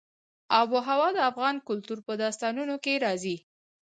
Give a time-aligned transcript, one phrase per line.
[0.59, 3.37] آب وهوا د افغان کلتور په داستانونو کې راځي.